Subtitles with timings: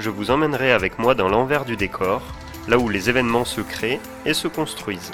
[0.00, 2.22] je vous emmènerai avec moi dans l'envers du décor,
[2.68, 5.10] là où les événements se créent et se construisent.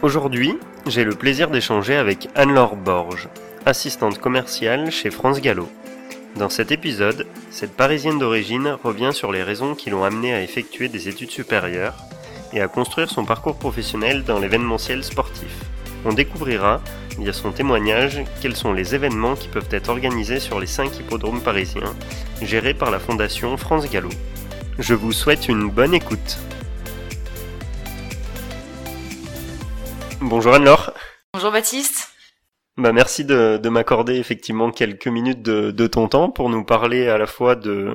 [0.00, 3.28] Aujourd'hui, j'ai le plaisir d'échanger avec Anne-Laure Borges,
[3.66, 5.68] assistante commerciale chez France Gallo.
[6.36, 10.88] Dans cet épisode, cette Parisienne d'origine revient sur les raisons qui l'ont amenée à effectuer
[10.88, 11.96] des études supérieures
[12.54, 15.52] et à construire son parcours professionnel dans l'événementiel sportif.
[16.04, 16.80] On découvrira,
[17.18, 21.40] via son témoignage, quels sont les événements qui peuvent être organisés sur les 5 hippodromes
[21.40, 21.94] parisiens,
[22.40, 24.08] gérés par la Fondation France Gallo.
[24.78, 26.38] Je vous souhaite une bonne écoute.
[30.20, 30.94] Bonjour Anne-Laure.
[31.34, 32.08] Bonjour Baptiste.
[32.78, 37.06] Bah merci de, de m'accorder effectivement quelques minutes de, de, ton temps pour nous parler
[37.06, 37.92] à la fois de,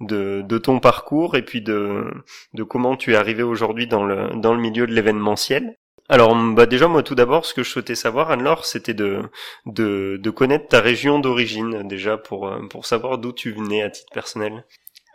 [0.00, 2.04] de, de ton parcours et puis de,
[2.52, 5.76] de comment tu es arrivé aujourd'hui dans le, dans le milieu de l'événementiel.
[6.10, 9.20] Alors, bah déjà, moi, tout d'abord, ce que je souhaitais savoir, Anne-Laure, c'était de,
[9.66, 14.10] de, de connaître ta région d'origine, déjà, pour, pour savoir d'où tu venais à titre
[14.12, 14.64] personnel.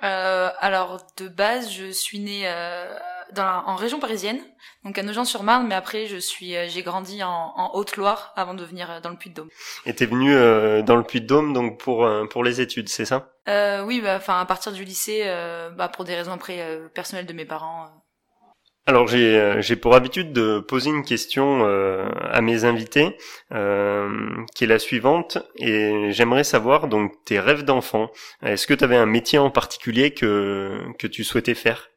[0.04, 2.94] Euh, alors, de base, je suis née euh,
[3.32, 4.40] dans en région parisienne,
[4.84, 8.66] donc à Nogent-sur-Marne, mais après, je suis, euh, j'ai grandi en, en Haute-Loire avant de
[8.66, 9.50] venir euh, dans le Puy-de-Dôme.
[9.86, 13.30] Et t'es venue euh, dans le Puy-de-Dôme, donc pour, pour les études, c'est ça?
[13.86, 15.24] Oui, bah, enfin, à partir du lycée,
[15.78, 17.90] bah, pour des raisons après personnelles de mes parents
[18.86, 23.18] alors j'ai euh, j'ai pour habitude de poser une question euh, à mes invités
[23.54, 28.12] euh, qui est la suivante et j'aimerais savoir donc tes rêves d'enfant.
[28.42, 31.92] Est-ce que tu avais un métier en particulier que que tu souhaitais faire?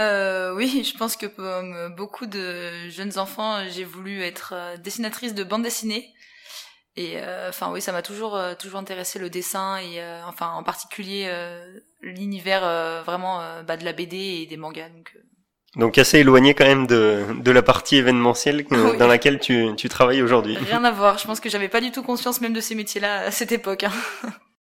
[0.00, 5.44] Euh, oui, je pense que comme beaucoup de jeunes enfants, j'ai voulu être dessinatrice de
[5.44, 6.12] bande dessinée.
[6.96, 7.18] Et
[7.48, 11.32] enfin oui, ça m'a toujours toujours intéressé le dessin et enfin en particulier
[12.00, 12.62] l'univers
[13.04, 14.88] vraiment bah, de la BD et des mangas.
[14.88, 15.14] Donc
[15.76, 18.64] donc assez éloigné quand même de, de la partie événementielle
[18.98, 20.56] dans laquelle tu, tu travailles aujourd'hui.
[20.56, 23.20] Rien à voir, je pense que j'avais pas du tout conscience même de ces métiers-là
[23.26, 23.84] à cette époque.
[23.84, 23.92] Hein.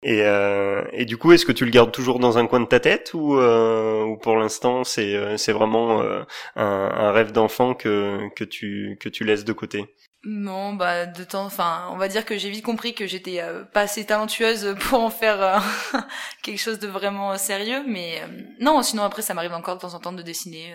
[0.03, 2.67] Et, euh, et du coup, est-ce que tu le gardes toujours dans un coin de
[2.67, 6.22] ta tête ou, euh, ou pour l'instant c'est euh, c'est vraiment euh,
[6.55, 9.97] un, un, rêve d'enfant que que tu que tu laisses de côté?
[10.23, 13.65] Non, bah de temps, enfin, on va dire que j'ai vite compris que j'étais euh,
[13.65, 15.62] pas assez talentueuse pour en faire
[16.43, 18.21] quelque chose de vraiment sérieux, mais
[18.61, 20.75] non, sinon après ça m'arrive encore de temps en temps de dessiner,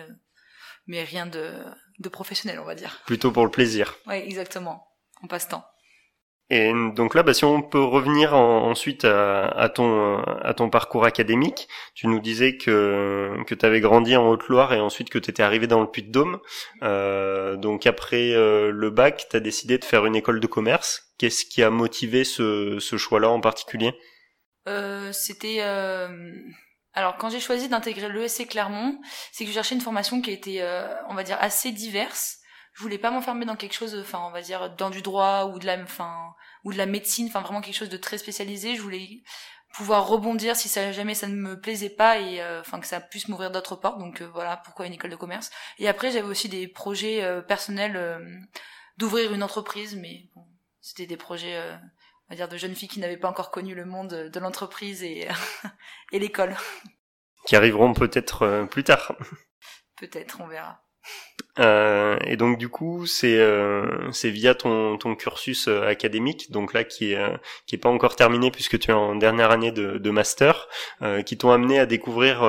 [0.86, 1.52] mais rien de
[1.98, 3.00] de professionnel, on va dire.
[3.06, 3.96] Plutôt pour le plaisir.
[4.06, 4.84] Oui, exactement,
[5.22, 5.64] en passe-temps.
[6.50, 11.66] Et donc là, bah, si on peut revenir ensuite à, ton à ton parcours académique,
[11.94, 15.42] tu nous disais que que tu avais grandi en Haute-Loire et ensuite que tu étais
[15.42, 16.40] arrivé dans le Puy-de-Dôme.
[16.82, 21.14] Euh, donc après euh, le bac, tu as décidé de faire une école de commerce.
[21.16, 23.94] Qu'est-ce qui a motivé ce, ce choix-là en particulier?
[24.68, 26.08] Euh, C'était euh,
[26.94, 29.00] alors quand j'ai choisi d'intégrer l'ESC Clermont,
[29.32, 32.38] c'est que je cherchais une formation qui était, euh, on va dire, assez diverse.
[32.74, 35.58] Je voulais pas m'enfermer dans quelque chose enfin on va dire dans du droit ou
[35.58, 38.76] de la enfin ou de la médecine enfin vraiment quelque chose de très spécialisé.
[38.76, 39.22] Je voulais
[39.72, 43.00] pouvoir rebondir si ça jamais ça ne me plaisait pas et euh, enfin que ça
[43.00, 43.98] puisse m'ouvrir d'autres portes.
[43.98, 45.50] Donc euh, voilà pourquoi une école de commerce.
[45.78, 48.48] Et après j'avais aussi des projets euh, personnels
[48.98, 50.46] d'ouvrir une entreprise mais bon,
[50.80, 51.58] c'était des projets
[52.28, 55.02] on va dire de jeunes filles qui n'avaient pas encore connu le monde de l'entreprise
[55.02, 55.28] et
[56.12, 56.56] et l'école
[57.46, 59.16] qui arriveront peut-être plus tard
[59.96, 60.82] peut-être on verra
[61.58, 66.72] euh, et donc du coup, c'est euh, c'est via ton ton cursus euh, académique, donc
[66.72, 69.70] là qui est euh, qui est pas encore terminé puisque tu es en dernière année
[69.72, 70.68] de, de master,
[71.26, 72.44] qui t'ont amené à découvrir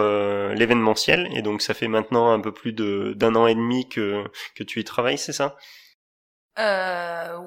[0.56, 1.30] l'événementiel.
[1.36, 4.24] Et donc ça fait maintenant un peu plus de d'un an et demi que
[4.56, 5.58] que tu y travailles, c'est ça?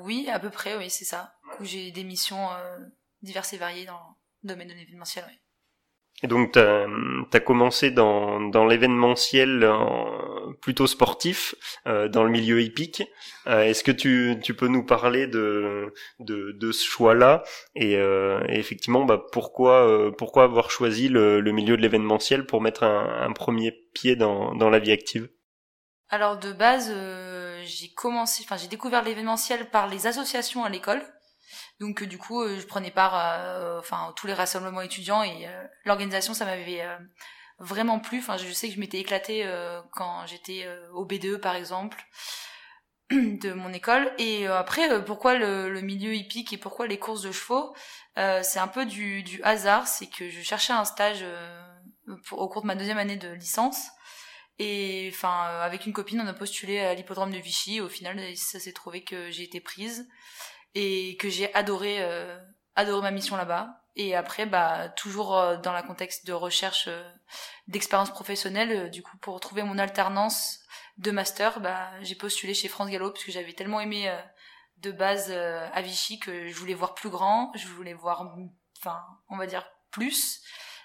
[0.02, 1.35] Oui, à peu près, oui, c'est ça.
[1.60, 2.48] Où j'ai des missions
[3.22, 4.00] diverses et variées dans
[4.42, 5.24] le domaine de l'événementiel.
[5.28, 5.34] Oui.
[6.22, 9.62] Et donc, tu as, commencé dans, dans l'événementiel
[10.62, 11.54] plutôt sportif,
[11.86, 13.02] euh, dans le milieu hippique.
[13.46, 17.42] Euh, Est-ce que tu, tu peux nous parler de, de, de ce choix-là
[17.74, 22.46] et, euh, et, effectivement, bah, pourquoi, euh, pourquoi avoir choisi le, le milieu de l'événementiel
[22.46, 25.28] pour mettre un, un, premier pied dans, dans la vie active?
[26.08, 31.02] Alors de base, euh, j'ai commencé, enfin j'ai découvert l'événementiel par les associations à l'école.
[31.80, 35.64] Donc du coup, euh, je prenais part, à, enfin tous les rassemblements étudiants et euh,
[35.84, 36.96] l'organisation, ça m'avait euh,
[37.58, 38.18] vraiment plu.
[38.18, 39.48] Enfin, je sais que je m'étais éclatée
[39.92, 42.02] quand j'étais au B2 par exemple
[43.10, 44.12] de mon école.
[44.18, 47.74] Et après, pourquoi le, milieu hippique et pourquoi les courses de chevaux
[48.16, 49.86] C'est un peu du, hasard.
[49.88, 51.24] C'est que je cherchais un stage
[52.32, 53.88] au cours de ma deuxième année de licence.
[54.58, 57.80] Et enfin, avec une copine, on a postulé à l'hippodrome de Vichy.
[57.80, 60.06] Au final, ça s'est trouvé que j'ai été prise
[60.76, 61.98] et que j'ai adoré,
[62.74, 63.82] adoré ma mission là-bas.
[63.96, 67.10] Et après, bah, toujours euh, dans la contexte de recherche euh,
[67.66, 70.60] d'expérience professionnelle, euh, du coup, pour trouver mon alternance
[70.98, 74.14] de master, bah, j'ai postulé chez France Gallo parce que j'avais tellement aimé
[74.78, 78.34] de base à Vichy que je voulais voir plus grand, je voulais voir,
[78.78, 80.42] enfin, on va dire plus.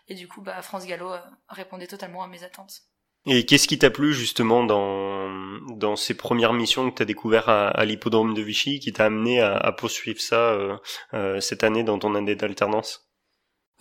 [0.07, 1.13] Et du coup, bah, France Gallo
[1.47, 2.81] répondait totalement à mes attentes.
[3.27, 5.29] Et qu'est-ce qui t'a plu justement dans,
[5.75, 9.05] dans ces premières missions que tu as découvert à, à l'hippodrome de Vichy qui t'a
[9.05, 10.75] amené à, à, poursuivre ça euh,
[11.13, 13.07] euh, cette année dans ton année d'alternance?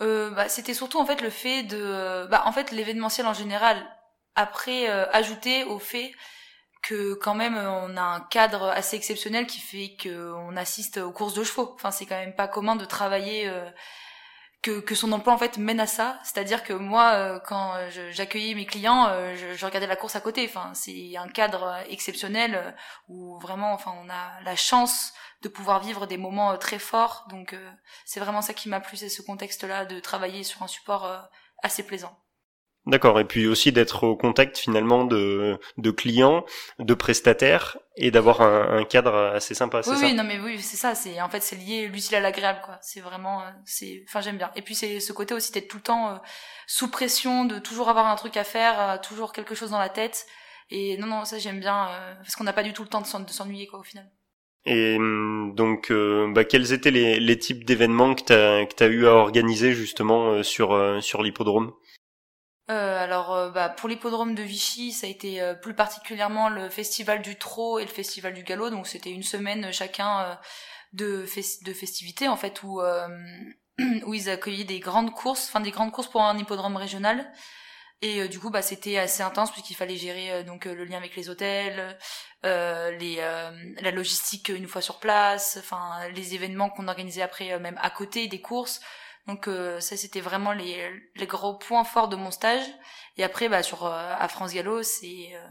[0.01, 2.27] Euh, bah, C'était surtout en fait le fait de...
[2.27, 3.83] Bah, en fait l'événementiel en général,
[4.35, 6.11] après euh, ajouté au fait
[6.83, 11.33] que quand même on a un cadre assez exceptionnel qui fait qu'on assiste aux courses
[11.33, 11.71] de chevaux.
[11.75, 13.69] Enfin c'est quand même pas commun de travailler euh,
[14.61, 16.19] que, que son emploi en fait mène à ça.
[16.23, 17.73] C'est-à-dire que moi, euh, quand
[18.11, 20.45] j'accueillais mes clients, euh, je, je, regardais la course à côté.
[20.45, 22.71] Enfin, c'est un cadre exceptionnel euh,
[23.07, 27.25] où vraiment, enfin, on a la chance de pouvoir vivre des moments très forts.
[27.29, 27.55] Donc,
[28.05, 31.29] c'est vraiment ça qui m'a plu, c'est ce contexte-là de travailler sur un support
[31.63, 32.15] assez plaisant.
[32.87, 36.43] D'accord, et puis aussi d'être au contact finalement de, de clients,
[36.79, 40.05] de prestataires, et d'avoir un, un, cadre assez sympa, c'est oui, ça?
[40.05, 42.77] Oui, non mais oui, c'est ça, c'est en fait c'est lié l'utile à l'agréable quoi.
[42.81, 44.49] C'est vraiment euh, c'est enfin j'aime bien.
[44.55, 46.17] Et puis c'est ce côté aussi d'être tout le temps euh,
[46.67, 49.89] sous pression, de toujours avoir un truc à faire, euh, toujours quelque chose dans la
[49.89, 50.25] tête.
[50.69, 51.89] Et non non, ça j'aime bien
[52.21, 54.09] parce qu'on n'a pas du tout le temps de s'ennuyer quoi au final.
[54.65, 55.91] Et hum, donc,
[56.33, 59.73] bah, quels étaient les, les types d'événements que tu as, que as eu à organiser
[59.73, 61.73] justement sur, sur l'hippodrome?
[62.69, 66.69] Euh, alors, euh, bah, pour l'hippodrome de Vichy, ça a été euh, plus particulièrement le
[66.69, 68.69] festival du trot et le festival du galop.
[68.69, 70.39] Donc, c'était une semaine chacun
[70.93, 71.25] de,
[71.65, 72.81] de festivités en fait où
[74.05, 77.31] où ils accueillaient des grandes courses, enfin des grandes courses pour un hippodrome régional.
[78.03, 81.29] Et du coup, bah, c'était assez intense puisqu'il fallait gérer donc le lien avec les
[81.29, 81.97] hôtels,
[82.43, 83.17] les,
[83.81, 88.27] la logistique une fois sur place, enfin les événements qu'on organisait après même à côté
[88.27, 88.81] des courses.
[89.27, 92.65] Donc euh, ça c'était vraiment les, les gros points forts de mon stage.
[93.17, 95.47] Et après bah sur euh, à France Gallo c'est euh,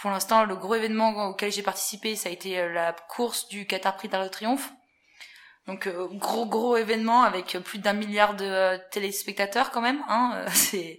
[0.00, 3.96] pour l'instant le gros événement auquel j'ai participé ça a été la course du Qatar
[3.96, 4.72] Prix d'Arc de Triomphe.
[5.66, 10.04] Donc gros gros événement avec plus d'un milliard de téléspectateurs quand même.
[10.08, 10.98] Hein, c'est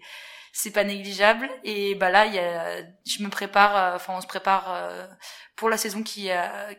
[0.51, 1.49] c'est pas négligeable.
[1.63, 5.07] Et bah là, il y a, je me prépare, enfin on se prépare
[5.55, 6.29] pour la saison qui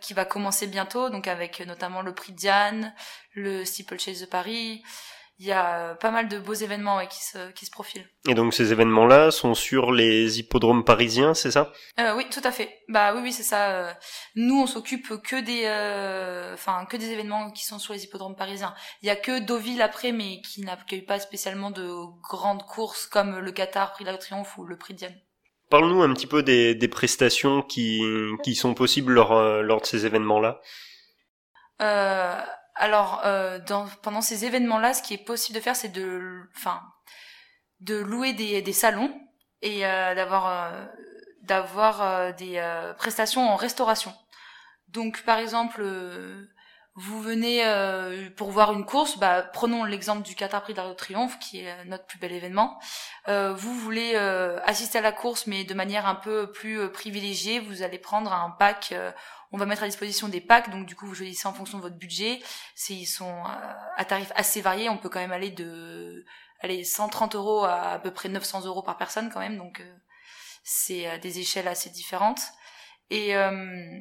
[0.01, 2.93] qui va commencer bientôt, donc avec notamment le prix Diane,
[3.35, 4.83] le Steeplechase de Paris,
[5.41, 8.09] il y a euh, pas mal de beaux événements qui, se, qui se profilent.
[8.29, 11.73] Et donc ces événements-là sont sur les hippodromes parisiens, c'est ça?
[12.01, 12.81] Euh, Oui, tout à fait.
[12.89, 13.71] Bah oui, oui, c'est ça.
[13.71, 13.93] Euh.
[14.35, 18.37] Nous, on s'occupe que des, euh, enfin, que des événements qui sont sur les hippodromes
[18.37, 18.75] parisiens.
[19.03, 21.89] Il y a que Deauville après, mais qui n'accueille pas spécialement de
[22.29, 25.21] grandes courses comme le Qatar, Prix de la Triomphe ou le Prix de Diane.
[25.71, 28.03] Parle-nous un petit peu des, des prestations qui,
[28.43, 30.61] qui sont possibles lors, lors de ces événements-là.
[31.81, 32.41] Euh,
[32.79, 36.81] alors, euh, dans, pendant ces événements-là, ce qui est possible de faire, c'est de, enfin,
[37.81, 39.13] de louer des, des salons
[39.63, 40.87] et euh, d'avoir euh,
[41.43, 44.15] d'avoir euh, des euh, prestations en restauration.
[44.89, 45.83] Donc, par exemple,
[46.99, 47.63] vous venez
[48.37, 52.05] pour voir une course, bah, prenons l'exemple du Qatar Prix de Triomphe, qui est notre
[52.07, 52.79] plus bel événement.
[53.27, 54.17] vous voulez
[54.65, 58.51] assister à la course, mais de manière un peu plus privilégiée, vous allez prendre un
[58.51, 58.93] pack
[59.53, 61.83] on va mettre à disposition des packs, donc du coup vous choisissez en fonction de
[61.83, 62.41] votre budget.
[62.91, 66.25] Ils sont euh, à tarifs assez variés, on peut quand même aller de
[66.61, 69.97] allez, 130 euros à à peu près 900 euros par personne quand même, donc euh,
[70.65, 72.41] c'est des échelles assez différentes.
[73.11, 74.01] Et euh,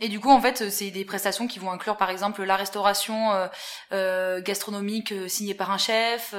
[0.00, 3.48] et du coup, en fait, c'est des prestations qui vont inclure, par exemple, la restauration
[3.90, 6.34] gastronomique signée par un chef,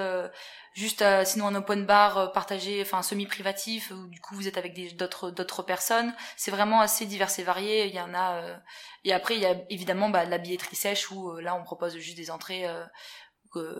[0.73, 4.47] juste euh, sinon un open bar euh, partagé enfin semi privatif où du coup vous
[4.47, 6.13] êtes avec d'autres d'autres personnes.
[6.35, 7.87] C'est vraiment assez divers et varié.
[7.87, 8.57] Il y en a euh,
[9.03, 12.17] et après il y a évidemment bah, la billetterie sèche où là on propose juste
[12.17, 12.65] des entrées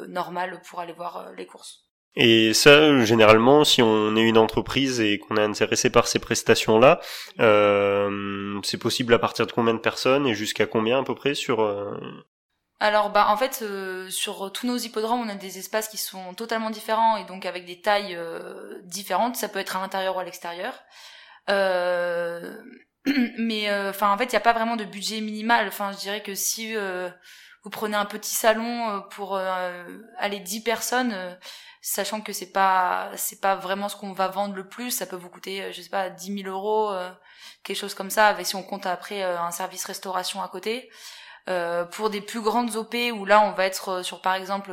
[0.08, 1.83] normales pour aller voir les courses
[2.16, 7.00] et ça, généralement, si on est une entreprise et qu'on est intéressé par ces prestations-là,
[7.40, 11.34] euh, c'est possible à partir de combien de personnes et jusqu'à combien à peu près
[11.34, 11.62] sur
[12.84, 16.34] alors bah en fait euh, sur tous nos hippodromes on a des espaces qui sont
[16.34, 19.38] totalement différents et donc avec des tailles euh, différentes.
[19.38, 20.74] Ça peut être à l'intérieur ou à l'extérieur.
[21.50, 22.62] Euh,
[23.38, 25.70] mais enfin en fait il n'y a pas vraiment de budget minimal.
[25.70, 31.38] Enfin je dirais que si vous prenez un petit salon pour aller 10 personnes,
[31.84, 35.16] sachant que c'est pas c'est pas vraiment ce qu'on va vendre le plus, ça peut
[35.16, 36.92] vous coûter je sais pas 10 000 euros,
[37.64, 38.28] quelque chose comme ça.
[38.28, 40.90] Avec si on compte après un service restauration à côté.
[41.50, 44.72] Euh, pour des plus grandes OP où là on va être euh, sur par exemple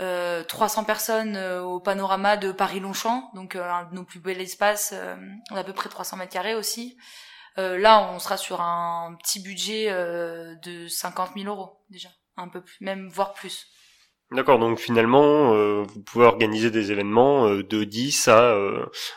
[0.00, 4.40] euh, 300 personnes euh, au panorama de Paris-Longchamp, donc euh, un de nos plus bels
[4.40, 5.16] espaces, euh,
[5.50, 6.96] à peu près 300 mètres carrés aussi.
[7.56, 12.76] là, on sera sur un petit budget de 50 000 euros déjà, un peu plus,
[12.80, 13.66] même voire plus.
[14.30, 18.54] D'accord, donc finalement, vous pouvez organiser des événements de 10 à,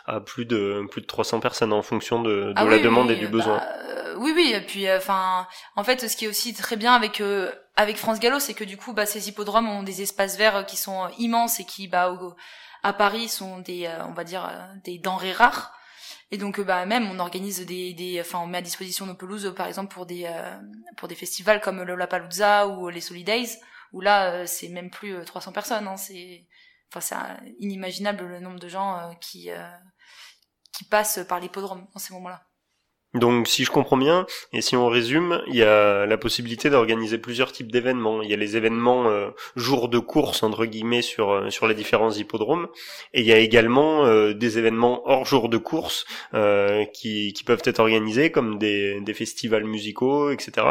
[0.06, 3.18] à plus de plus de 300 personnes en fonction de, de ah la demande et
[3.18, 3.58] du besoin.
[3.58, 7.22] Bah, oui, oui, et puis enfin, en fait, ce qui est aussi très bien avec
[7.75, 10.77] avec France Gallo, c'est que du coup, bah, ces hippodromes ont des espaces verts qui
[10.77, 12.18] sont immenses et qui, bah,
[12.84, 15.74] à Paris, sont des, euh, on va dire, euh, des denrées rares.
[16.32, 19.53] Et donc, bah, même, on organise des, des, enfin, on met à disposition nos pelouses,
[19.56, 20.58] par exemple, pour des, euh,
[20.98, 23.60] pour des festivals comme le Lapalooza ou les Solidays,
[23.92, 25.88] où là, c'est même plus 300 personnes.
[25.88, 26.48] Hein, c'est,
[26.96, 29.50] enfin, inimaginable le nombre de gens qui,
[30.72, 32.50] qui passent par l'hippodrome en ces moments-là.
[33.13, 37.18] Donc si je comprends bien, et si on résume, il y a la possibilité d'organiser
[37.18, 38.22] plusieurs types d'événements.
[38.22, 41.75] Il y a les événements euh, jours de course entre guillemets sur euh, sur les
[41.75, 42.70] différents hippodromes,
[43.13, 46.06] et il y a également euh, des événements hors jour de course
[46.94, 50.68] qui, qui peuvent être organisés comme des, des festivals musicaux, etc.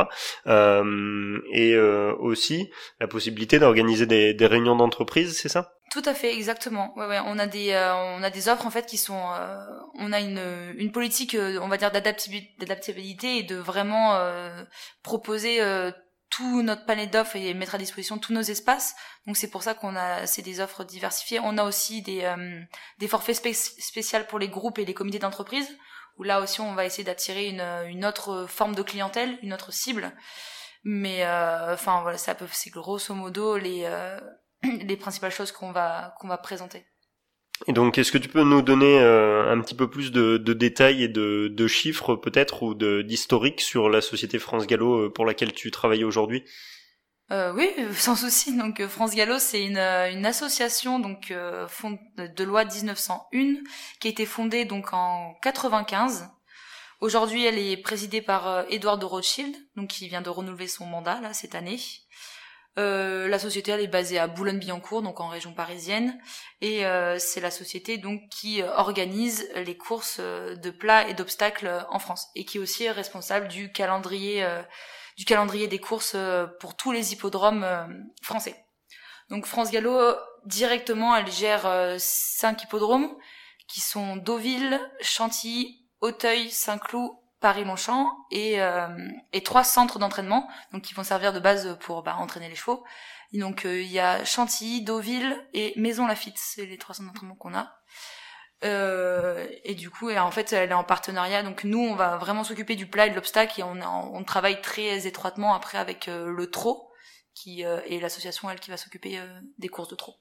[1.52, 1.76] et
[2.18, 2.70] aussi
[3.00, 5.74] la possibilité d'organiser des, des réunions d'entreprise, c'est ça?
[5.90, 6.94] Tout à fait, exactement.
[6.96, 9.56] Ouais, ouais, on a des, euh, on a des offres en fait qui sont, euh,
[9.96, 14.18] on a une, une politique, euh, on va dire d'adaptabilité et de vraiment
[15.02, 15.60] proposer
[16.30, 18.94] tout notre panel d'offres et mettre à disposition tous nos espaces.
[19.26, 21.40] Donc c'est pour ça qu'on a, c'est des offres diversifiées.
[21.42, 22.32] On a aussi des,
[22.98, 25.76] des forfaits spéciaux pour les groupes et les comités d'entreprise
[26.18, 29.72] où là aussi on va essayer d'attirer une, une autre forme de clientèle, une autre
[29.72, 30.12] cible.
[30.84, 33.90] Mais enfin voilà, ça peut, c'est grosso modo les
[34.62, 36.84] les principales choses qu'on va qu'on va présenter.
[37.66, 40.52] Et donc, est-ce que tu peux nous donner euh, un petit peu plus de, de
[40.54, 45.26] détails et de, de chiffres peut-être ou d'historique sur la société France Gallo euh, pour
[45.26, 46.44] laquelle tu travailles aujourd'hui?
[47.32, 48.56] Euh, oui, sans souci.
[48.56, 51.32] Donc France Gallo, c'est une, une association donc
[51.68, 53.62] fond, de loi 1901
[54.00, 56.28] qui a été fondée donc en 95.
[57.00, 61.20] Aujourd'hui, elle est présidée par Édouard de Rothschild, donc qui vient de renouveler son mandat
[61.20, 61.78] là cette année.
[62.80, 66.18] Euh, la société elle est basée à Boulogne-Billancourt, donc en région parisienne,
[66.60, 71.84] et euh, c'est la société donc qui euh, organise les courses de plats et d'obstacles
[71.90, 74.46] en France, et qui est aussi responsable du calendrier
[75.16, 76.16] des courses
[76.58, 77.66] pour tous les hippodromes
[78.22, 78.56] français.
[79.28, 83.14] Donc France Gallo directement elle gère cinq hippodromes
[83.68, 88.88] qui sont Deauville, Chantilly, Auteuil, Saint-Cloud, Paris-Longchamp et, euh,
[89.32, 92.84] et trois centres d'entraînement donc qui vont servir de base pour bah, entraîner les chevaux.
[93.32, 97.08] Et donc euh, il y a Chantilly, Deauville et Maison Lafitte, c'est les trois centres
[97.08, 97.72] d'entraînement qu'on a.
[98.62, 101.42] Euh, et du coup, en fait, elle est en partenariat.
[101.42, 104.60] Donc nous, on va vraiment s'occuper du plat et de l'obstacle et on, on travaille
[104.60, 106.90] très étroitement après avec le trot,
[107.34, 109.18] qui est l'association elle qui va s'occuper
[109.56, 110.16] des courses de trot.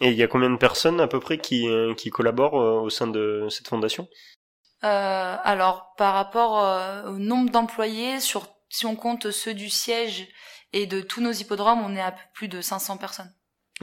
[0.00, 2.52] Et il y a combien de personnes à peu près qui, qui collaborent
[2.82, 4.08] au sein de cette fondation?
[4.82, 10.28] Euh, alors, par rapport euh, au nombre d'employés, sur si on compte ceux du siège
[10.72, 13.32] et de tous nos hippodromes, on est à plus de 500 personnes.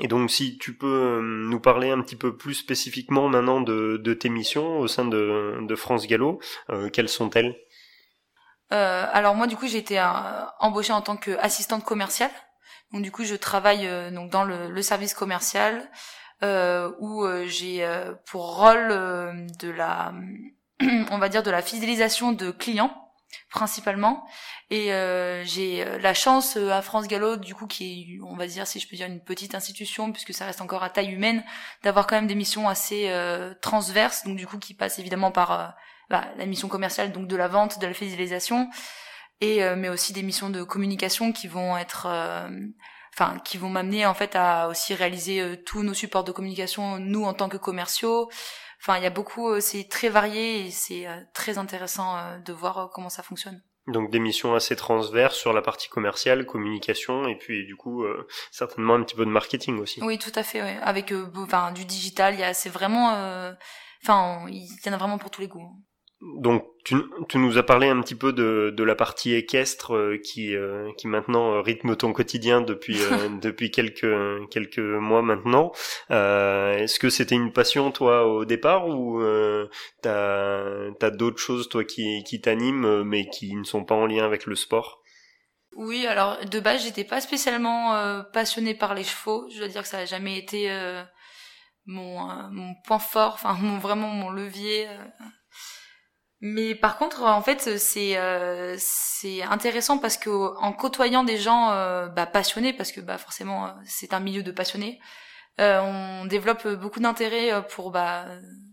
[0.01, 3.97] Et donc, si tu peux euh, nous parler un petit peu plus spécifiquement maintenant de,
[3.97, 6.39] de tes missions au sein de, de France Gallo,
[6.93, 7.55] quelles sont-elles?
[8.69, 9.99] Alors moi, du coup, j'ai été
[10.59, 12.31] embauchée en tant qu'assistante commerciale.
[12.91, 15.89] Donc, du coup, je travaille donc dans le, le service commercial
[16.43, 17.87] où j'ai
[18.25, 18.89] pour rôle
[19.59, 20.13] de la
[21.11, 23.07] on va dire de la fidélisation de clients
[23.49, 24.27] principalement.
[24.69, 28.35] Et euh, j'ai euh, la chance euh, à France Gallo du coup qui est on
[28.35, 31.11] va dire si je peux dire une petite institution puisque ça reste encore à taille
[31.11, 31.43] humaine
[31.83, 33.11] d'avoir quand même des missions assez
[33.61, 35.75] transverses donc du coup qui passent évidemment par
[36.09, 38.69] bah, la mission commerciale donc de la vente de la fidélisation
[39.39, 42.07] et mais aussi des missions de communication qui vont être
[43.13, 47.23] enfin qui vont m'amener en fait à aussi réaliser tous nos supports de communication nous
[47.23, 48.29] en tant que commerciaux
[48.81, 52.37] Enfin, il y a beaucoup, euh, c'est très varié et c'est euh, très intéressant euh,
[52.39, 53.61] de voir comment ça fonctionne.
[53.87, 58.03] Donc des missions assez transverses sur la partie commerciale, communication et puis du coup
[58.51, 60.03] certainement un petit peu de marketing aussi.
[60.03, 60.61] Oui, tout à fait.
[60.61, 60.77] Ouais.
[60.81, 63.11] Avec enfin du digital, il y a c'est vraiment,
[64.03, 65.71] enfin il y en a vraiment pour tous les goûts.
[66.21, 66.95] Donc tu,
[67.29, 70.91] tu, nous as parlé un petit peu de, de la partie équestre euh, qui, euh,
[70.97, 72.97] qui maintenant euh, rythme ton quotidien depuis,
[73.41, 75.71] depuis quelques, quelques mois maintenant.
[76.09, 79.21] Est-ce que c'était une passion toi au départ ou
[80.01, 84.25] t'as as, d'autres choses toi qui, qui t'animent mais qui ne sont pas en lien
[84.25, 85.03] avec le sport?
[85.75, 89.47] Oui, alors de base j'étais pas spécialement passionnée par les chevaux.
[89.53, 90.71] Je dois dire que ça a jamais été
[91.85, 94.87] mon, mon point fort, enfin mon, vraiment mon levier
[96.39, 101.71] mais par contre, en fait, c'est euh, c'est intéressant parce que en côtoyant des gens
[101.71, 104.99] euh, bah, passionnés, parce que bah forcément euh, c'est un milieu de passionnés,
[105.59, 108.25] on développe beaucoup d'intérêt pour bah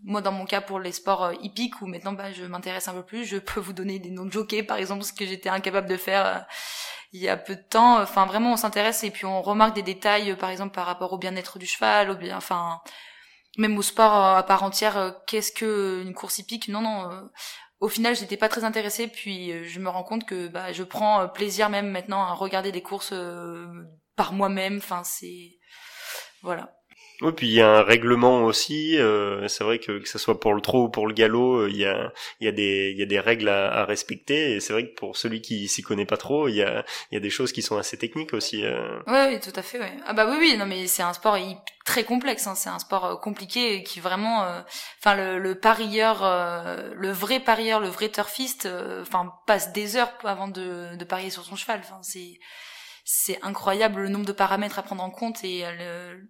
[0.03, 3.03] moi dans mon cas pour les sports hippiques où maintenant bah je m'intéresse un peu
[3.03, 3.25] plus.
[3.25, 5.97] Je peux vous donner des noms de jockeys par exemple ce que j'étais incapable de
[5.97, 6.45] faire
[7.13, 7.99] il y a peu de temps.
[8.01, 11.17] Enfin vraiment on s'intéresse et puis on remarque des détails par exemple par rapport au
[11.17, 12.81] bien-être du cheval au bien enfin
[13.57, 16.67] même au sport à part entière qu'est-ce que une course hippique?
[16.67, 17.29] Non non
[17.79, 20.83] au final, j'étais pas très intéressée, puis euh, je me rends compte que bah, je
[20.83, 23.67] prends euh, plaisir même maintenant à regarder des courses euh,
[24.15, 24.77] par moi-même.
[24.77, 25.59] Enfin, c'est
[26.41, 26.75] voilà.
[27.21, 28.97] Oui, puis il y a un règlement aussi.
[28.97, 31.69] Euh, c'est vrai que que ce soit pour le trot ou pour le galop, euh,
[31.69, 34.55] il y a il y a des il y a des règles à, à respecter.
[34.55, 37.15] Et c'est vrai que pour celui qui s'y connaît pas trop, il y a il
[37.15, 38.65] y a des choses qui sont assez techniques aussi.
[38.65, 38.99] Euh.
[39.07, 39.79] Oui, tout à fait.
[39.79, 39.93] Ouais.
[40.05, 40.57] Ah bah oui, oui.
[40.57, 41.37] Non, mais c'est un sport
[41.85, 42.47] très complexe.
[42.47, 42.55] Hein.
[42.55, 44.45] C'est un sport compliqué qui vraiment,
[44.99, 46.23] enfin le, le parieur,
[46.95, 48.67] le vrai parieur, le vrai turfiste,
[49.01, 51.79] enfin passe des heures avant de de parier sur son cheval.
[51.83, 52.39] Enfin c'est
[53.05, 56.27] c'est incroyable le nombre de paramètres à prendre en compte et le,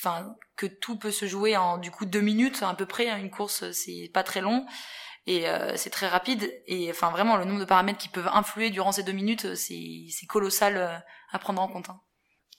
[0.00, 3.18] enfin que tout peut se jouer en du coup deux minutes à peu près hein,
[3.18, 4.66] une course c'est pas très long
[5.26, 8.70] et euh, c'est très rapide et enfin vraiment le nombre de paramètres qui peuvent influer
[8.70, 10.98] durant ces deux minutes c'est c'est colossal euh,
[11.30, 12.00] à prendre en compte hein.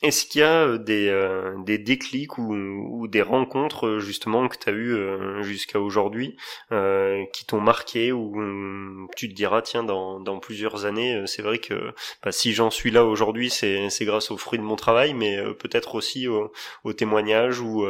[0.02, 4.58] Est-ce qu'il y a euh, des, euh, des déclics ou, des rencontres euh, justement que
[4.58, 6.38] tu as eues jusqu'à aujourd'hui
[6.72, 11.60] euh, qui t'ont marqué ou tu te diras tiens dans, dans plusieurs années c'est vrai
[11.60, 15.38] que bah, si j'en suis là aujourd'hui c'est, grâce aux fruits de mon travail mais
[15.56, 16.52] peut-être aussi au,
[16.84, 17.86] au témoignage ou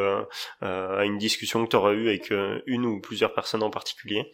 [0.61, 2.33] à une discussion que tu auras eue avec
[2.65, 4.31] une ou plusieurs personnes en particulier?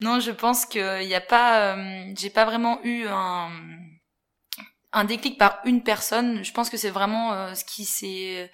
[0.00, 1.76] Non je pense qu'il n'y a pas
[2.16, 3.48] j'ai pas vraiment eu un
[4.92, 6.44] un déclic par une personne.
[6.44, 8.50] Je pense que c'est vraiment euh, ce qui s'est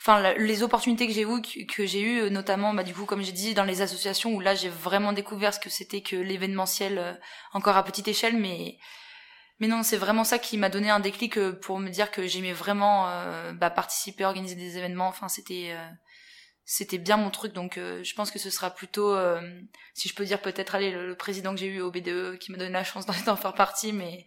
[0.00, 3.32] enfin les opportunités que j'ai eu que, j'ai eu notamment bah du coup comme j'ai
[3.32, 7.12] dit dans les associations où là j'ai vraiment découvert ce que c'était que l'événementiel euh,
[7.52, 8.78] encore à petite échelle mais
[9.58, 12.26] mais non c'est vraiment ça qui m'a donné un déclic euh, pour me dire que
[12.26, 13.04] j'aimais vraiment
[13.52, 15.76] bah, participer organiser des événements enfin c'était
[16.64, 19.14] c'était bien mon truc donc je pense que ce sera plutôt
[19.92, 22.58] si je peux dire peut-être aller le, président que j'ai eu au BDE qui m'a
[22.58, 24.24] donné la chance d'en faire partie mais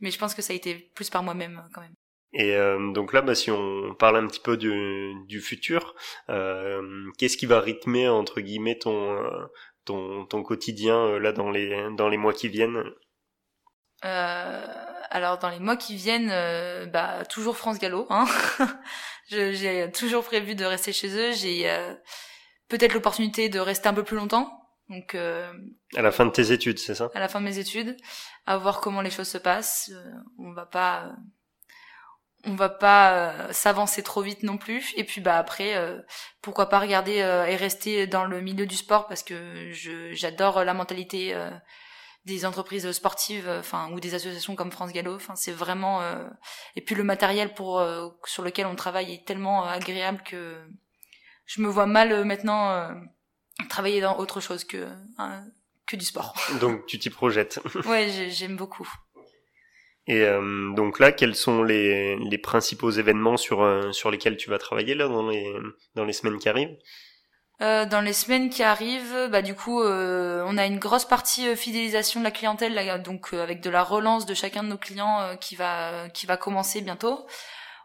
[0.00, 1.94] mais je pense que ça a été plus par moi-même quand même.
[2.32, 5.94] Et euh, donc là, bah, si on parle un petit peu du, du futur,
[6.28, 9.46] euh, qu'est-ce qui va rythmer entre guillemets ton euh,
[9.84, 12.82] ton, ton quotidien euh, là dans les dans les mois qui viennent?
[14.04, 14.66] Euh,
[15.10, 16.28] Alors dans les mois qui viennent,
[16.90, 18.06] bah toujours France Gallo.
[18.10, 18.26] Hein
[19.30, 21.32] j'ai toujours prévu de rester chez eux.
[21.32, 21.66] J'ai
[22.68, 24.58] peut-être l'opportunité de rester un peu plus longtemps
[24.88, 25.52] donc euh,
[25.96, 27.10] à la fin de tes études, c'est ça?
[27.14, 27.96] À la fin de mes études,
[28.48, 29.90] à voir comment les choses se passent.
[29.92, 31.12] Euh, on va pas,
[32.44, 34.94] on va pas euh, s'avancer trop vite non plus.
[34.96, 35.76] Et puis bah après,
[36.40, 40.72] pourquoi pas regarder et rester dans le milieu du sport parce que je j'adore la
[40.72, 41.36] mentalité
[42.24, 45.14] des entreprises sportives, enfin ou des associations comme France Gallo.
[45.16, 46.00] Enfin c'est vraiment
[46.74, 47.84] et puis le matériel pour
[48.24, 50.58] sur lequel on travaille est tellement agréable que
[51.44, 52.94] je me vois mal maintenant
[53.68, 55.44] travailler dans autre chose que hein,
[55.88, 56.34] que du sport.
[56.60, 57.58] Donc tu t'y projettes.
[57.86, 58.88] ouais, j'aime beaucoup.
[60.06, 64.48] Et euh, donc là, quels sont les, les principaux événements sur euh, sur lesquels tu
[64.48, 65.52] vas travailler là dans les
[65.96, 66.74] dans les semaines qui arrivent?
[67.60, 72.20] Euh, dans les semaines qui arrivent, bah du coup, on a une grosse partie fidélisation
[72.20, 75.56] de la clientèle, là, donc avec de la relance de chacun de nos clients qui
[75.56, 77.26] va qui va commencer bientôt.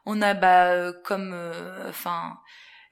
[0.05, 1.35] On a bah comme,
[1.89, 2.37] enfin,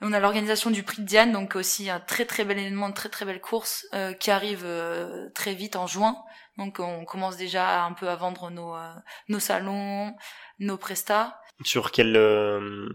[0.01, 2.93] on a l'organisation du prix de Diane, donc aussi un très très bel événement, une
[2.93, 6.17] très très belle course euh, qui arrive euh, très vite en juin.
[6.57, 8.91] Donc on commence déjà un peu à vendre nos euh,
[9.29, 10.13] nos salons,
[10.59, 11.37] nos prestats.
[11.63, 12.13] Sur quel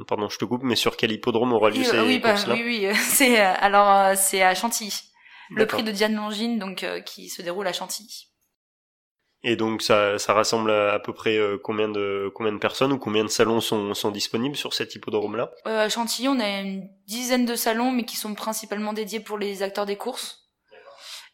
[0.08, 2.94] pardon, je te coupe, mais sur quel hippodrome aura lieu ces oui, bah, Oui, oui,
[2.96, 4.92] c'est alors c'est à Chantilly.
[5.50, 8.28] Le prix de Diane Longine, donc qui se déroule à Chantilly.
[9.48, 12.98] Et donc ça, ça rassemble à, peu près euh, combien de combien de personnes ou
[12.98, 15.52] combien de salons sont, sont disponibles sur cet hippodrome-là?
[15.68, 19.38] Euh, À Chantilly, on a une dizaine de salons, mais qui sont principalement dédiés pour
[19.38, 20.50] les acteurs des courses.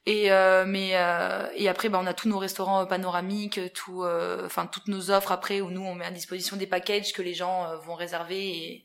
[0.05, 4.05] Et euh, mais euh, et après, bah, on a tous nos restaurants panoramiques, tout,
[4.45, 7.33] enfin toutes nos offres après où nous on met à disposition des packages que les
[7.33, 8.85] gens vont réserver et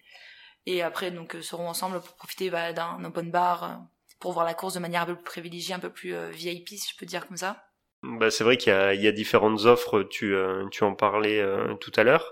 [0.65, 3.81] et après donc seront ensemble pour profiter bah, d'un open bar
[4.21, 6.93] pour voir la course de manière un peu plus privilégiée, un peu plus VIP si
[6.93, 7.66] je peux dire comme ça.
[8.07, 11.91] Bah, c'est vrai qu'il y a, différentes offres, tu, euh, tu en parlais euh, tout
[11.97, 12.31] à l'heure.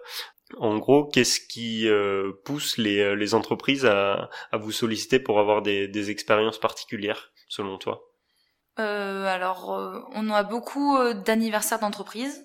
[0.58, 5.62] En gros, qu'est-ce qui euh, pousse les, les entreprises à, à vous solliciter pour avoir
[5.62, 8.02] des, des expériences particulières, selon toi?
[8.78, 9.70] Alors,
[10.14, 12.44] on a beaucoup d'anniversaires d'entreprise,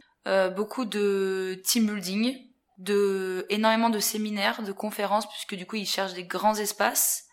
[0.57, 2.37] beaucoup de team building,
[2.79, 7.25] de énormément de séminaires, de conférences, puisque du coup, ils cherchent des grands espaces.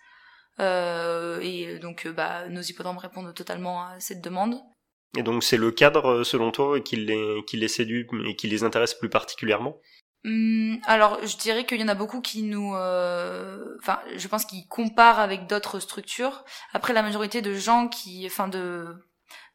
[0.60, 4.60] et donc, bah, nos hippodromes répondent totalement à cette demande.
[5.16, 8.48] Et donc c'est le cadre, euh, selon toi, qui les, qui les séduit et qui
[8.48, 9.78] les intéresse plus particulièrement?
[10.26, 14.46] Hum, alors, je dirais qu'il y en a beaucoup qui nous, euh, enfin, je pense
[14.46, 16.44] qu'ils comparent avec d'autres structures.
[16.74, 18.88] Après, la majorité de gens qui, enfin, de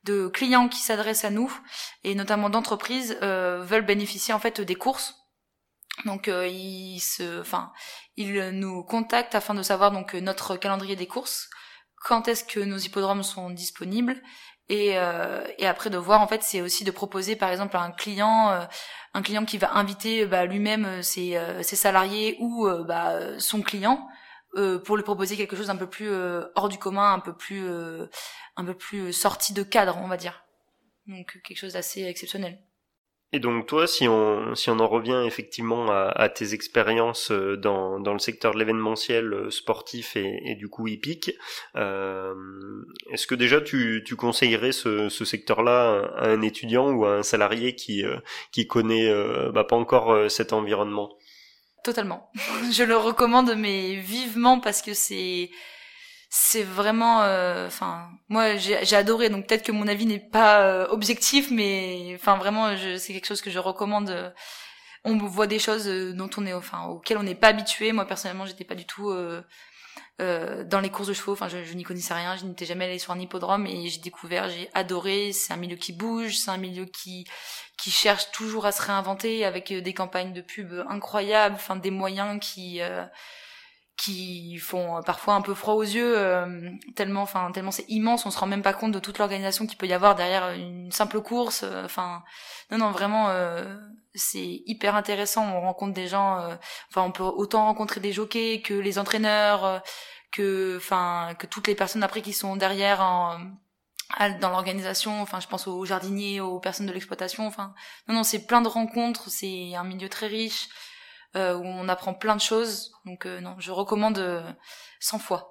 [0.05, 1.57] de clients qui s'adressent à nous
[2.03, 5.15] et notamment d'entreprises euh, veulent bénéficier en fait des courses.
[6.07, 7.71] Donc, ils se, enfin,
[8.17, 11.49] ils nous contactent afin de savoir donc notre calendrier des courses,
[12.03, 14.21] quand est-ce que nos hippodromes sont disponibles?
[14.73, 17.83] Et, euh, et après de voir en fait c'est aussi de proposer par exemple à
[17.83, 18.65] un client euh,
[19.13, 24.09] un client qui va inviter bah, lui-même euh, ses, ses, salariés ou bah, son client
[24.85, 26.11] pour lui proposer quelque chose d'un peu plus
[26.55, 27.67] hors du commun un peu plus
[28.57, 30.45] un peu plus sorti de cadre on va dire.
[31.07, 32.59] Donc quelque chose d'assez exceptionnel
[33.35, 37.57] et donc toi, si on, si on en revient effectivement à, à tes expériences euh,
[37.57, 41.33] dans, dans le secteur de l'événementiel euh, sportif et, et, du coup hippique,
[41.77, 42.35] euh,
[43.11, 47.23] est-ce que déjà tu, tu conseillerais ce, ce secteur-là à un étudiant ou à un
[47.23, 48.19] salarié qui, euh,
[48.51, 49.11] qui connaît
[49.53, 51.11] bah, pas encore cet environnement?
[51.85, 52.31] Totalement.
[52.71, 55.51] Je le recommande mais vivement parce que c'est
[56.35, 60.87] c'est vraiment euh, enfin moi j'ai adoré donc peut-être que mon avis n'est pas euh,
[60.89, 64.33] objectif mais enfin vraiment c'est quelque chose que je recommande
[65.05, 67.93] on voit des choses euh, dont on est enfin auxquelles on n'est pas habitué.
[67.93, 69.43] Moi personnellement j'étais pas du tout euh,
[70.19, 71.33] dans les courses de chevaux.
[71.33, 74.01] Enfin je, je n'y connaissais rien je n'étais jamais allée sur un hippodrome et j'ai
[74.01, 75.33] découvert j'ai adoré.
[75.33, 77.27] C'est un milieu qui bouge c'est un milieu qui
[77.77, 82.39] qui cherche toujours à se réinventer avec des campagnes de pub incroyables enfin des moyens
[82.41, 82.81] qui
[83.97, 88.31] qui font parfois un peu froid aux yeux euh, tellement enfin tellement c'est immense on
[88.31, 91.21] se rend même pas compte de toute l'organisation qu'il peut y avoir derrière une simple
[91.21, 92.23] course euh, enfin
[92.71, 93.77] non non vraiment euh,
[94.15, 95.47] c'est hyper intéressant.
[95.47, 96.37] On rencontre des gens
[96.91, 99.83] enfin on peut autant rencontrer des jockeys que les entraîneurs
[100.33, 103.39] que enfin que toutes les personnes après qui sont derrière en,
[104.41, 107.75] dans l'organisation enfin je pense aux jardiniers aux personnes de l'exploitation enfin
[108.07, 110.69] non non c'est plein de rencontres c'est un milieu très riche
[111.35, 112.93] euh, où on apprend plein de choses.
[113.07, 114.45] Donc euh, non, je recommande
[115.01, 115.51] 100 euh, fois.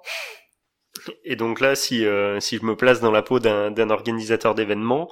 [1.24, 2.04] Et donc là, si
[2.40, 5.08] si je me place dans la peau d'un organisateur d'événements,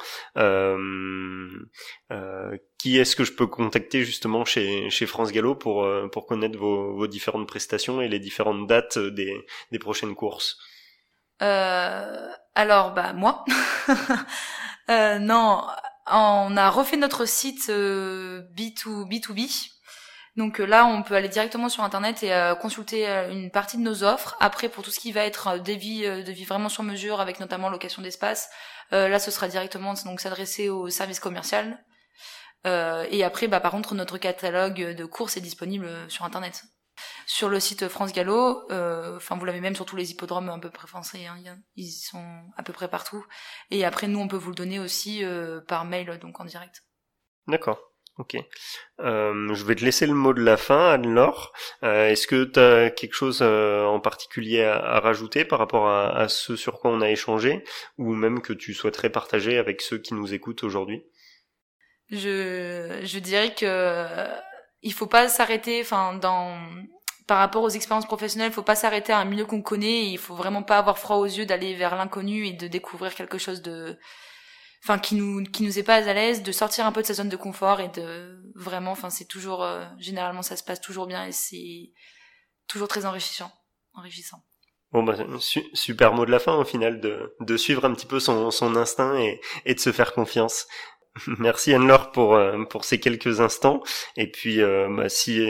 [2.79, 6.95] qui est-ce que je peux contacter justement chez chez France Gallo pour pour connaître vos,
[6.95, 9.35] vos différentes prestations et les différentes dates des
[9.73, 10.59] des prochaines courses?
[11.41, 13.45] Alors bah moi,
[14.89, 15.67] non,
[16.07, 19.80] on a refait notre site B2 B2B
[20.37, 23.77] donc euh, là, on peut aller directement sur internet et euh, consulter euh, une partie
[23.77, 24.37] de nos offres.
[24.41, 27.41] Après, pour tout ce qui va être des vies, de vie vraiment sur mesure, avec
[27.41, 28.51] notamment location d'espace,
[28.93, 31.85] là, ce sera directement donc s'adresser au service commercial.
[32.65, 36.65] et après, bah, par contre, notre catalogue de courses est disponible sur internet.
[37.27, 38.65] Sur le site France Gallo,
[39.17, 41.37] enfin vous l'avez même sur tous les hippodromes à peu près français, hein,
[41.77, 43.25] ils sont à peu près partout.
[43.71, 45.23] Et après, nous, on peut vous le donner aussi
[45.69, 46.83] par mail, donc en direct.
[47.47, 47.90] D'accord.
[48.19, 48.37] Ok.
[49.01, 51.53] Euh, je vais te laisser le mot de la fin, Anne-Laure.
[51.85, 56.29] Euh, est-ce que tu as quelque chose euh, en particulier à, rajouter par rapport à,
[56.29, 57.65] ce sur quoi on a échangé,
[57.97, 61.03] ou même que tu souhaiterais partager avec ceux qui nous écoutent aujourd'hui?
[62.11, 64.07] Je, je dirais que
[64.83, 66.59] il faut pas s'arrêter, enfin dans
[67.27, 70.07] par rapport aux expériences professionnelles, il faut pas s'arrêter à un milieu qu'on connaît.
[70.07, 73.39] il faut vraiment pas avoir froid aux yeux d'aller vers l'inconnu et de découvrir quelque
[73.39, 73.97] chose de
[74.83, 77.15] enfin qui nous qui nous est pas à l'aise de sortir un peu de sa
[77.15, 81.07] zone de confort et de vraiment enfin c'est toujours euh, généralement ça se passe toujours
[81.07, 81.93] bien et c'est
[82.67, 83.53] toujours très enrichissant
[83.95, 84.43] enrichissant
[84.93, 85.15] Bon bah
[85.73, 88.75] super mot de la fin au final de, de suivre un petit peu son, son
[88.75, 90.67] instinct et, et de se faire confiance.
[91.39, 93.83] Merci Anne-Laure pour euh, pour ces quelques instants
[94.17, 95.47] et puis euh, bah, si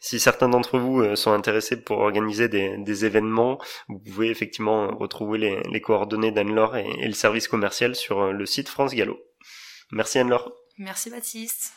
[0.00, 3.58] si certains d'entre vous euh, sont intéressés pour organiser des, des événements,
[3.88, 8.46] vous pouvez effectivement retrouver les, les coordonnées d'Anne-Laure et, et, le service commercial sur le
[8.46, 9.20] site France Gallo.
[9.90, 10.52] Merci Anne-Laure.
[10.78, 11.72] Merci Baptiste.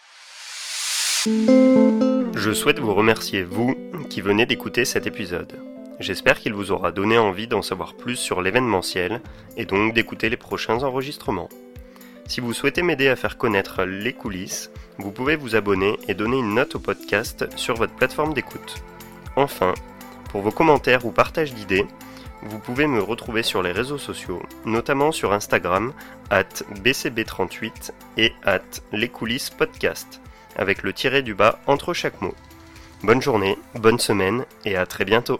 [1.25, 3.75] Je souhaite vous remercier vous
[4.09, 5.59] qui venez d'écouter cet épisode.
[5.99, 9.21] J'espère qu'il vous aura donné envie d'en savoir plus sur l'événementiel
[9.55, 11.49] et donc d'écouter les prochains enregistrements.
[12.27, 16.39] Si vous souhaitez m'aider à faire connaître les coulisses, vous pouvez vous abonner et donner
[16.39, 18.83] une note au podcast sur votre plateforme d'écoute.
[19.35, 19.73] Enfin,
[20.29, 21.85] pour vos commentaires ou partages d'idées,
[22.41, 25.93] vous pouvez me retrouver sur les réseaux sociaux, notamment sur Instagram,
[26.31, 26.43] at
[26.83, 28.59] bcb38 et at
[28.91, 30.19] les coulisses podcast,
[30.55, 32.35] avec le tiré du bas entre chaque mot.
[33.03, 35.39] Bonne journée, bonne semaine et à très bientôt.